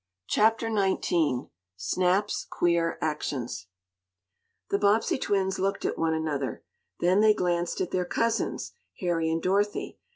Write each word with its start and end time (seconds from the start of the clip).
CHAPTER 0.25 0.67
XIX 0.75 1.51
SNAP'S 1.75 2.47
QUEER 2.49 2.97
ACTIONS 3.03 3.67
The 4.71 4.79
Bobbsey 4.79 5.19
twins 5.19 5.59
looked 5.59 5.85
at 5.85 5.99
one 5.99 6.15
another. 6.15 6.63
Then 7.01 7.19
they 7.19 7.35
glanced 7.35 7.81
at 7.81 7.91
their 7.91 8.05
cousins, 8.05 8.73
Harry 8.99 9.29
and 9.29 9.43
Dorothy. 9.43 9.99